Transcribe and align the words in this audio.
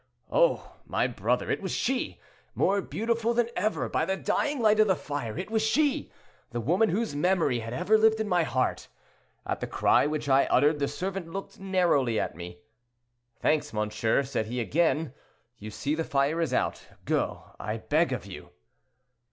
Oh! 0.31 0.77
my 0.87 1.05
brother, 1.05 1.51
it 1.51 1.61
was 1.61 1.73
she! 1.73 2.19
more 2.55 2.81
beautiful 2.81 3.35
than 3.35 3.49
ever, 3.55 3.87
by 3.87 4.03
the 4.03 4.17
dying 4.17 4.59
light 4.59 4.79
of 4.79 4.87
the 4.87 4.95
fire. 4.95 5.37
It 5.37 5.51
was 5.51 5.61
she!—the 5.61 6.59
woman 6.59 6.89
whose 6.89 7.15
memory 7.15 7.59
had 7.59 7.71
ever 7.71 7.99
lived 7.99 8.19
in 8.19 8.27
my 8.27 8.41
heart. 8.41 8.87
At 9.45 9.59
the 9.59 9.67
cry 9.67 10.07
which 10.07 10.27
I 10.27 10.45
uttered 10.45 10.79
the 10.79 10.87
servant 10.87 11.31
looked 11.31 11.59
narrowly 11.59 12.19
at 12.19 12.35
me. 12.35 12.57
'Thanks, 13.41 13.73
monsieur,' 13.73 14.23
said 14.23 14.47
he, 14.47 14.59
again; 14.59 15.13
'you 15.59 15.69
see 15.69 15.93
the 15.93 16.03
fire 16.03 16.41
is 16.41 16.51
out; 16.51 16.87
go, 17.05 17.51
I 17.59 17.77
beg 17.77 18.11
of 18.11 18.25
you.' 18.25 18.49